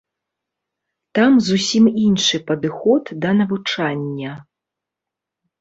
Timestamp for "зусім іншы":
1.49-2.37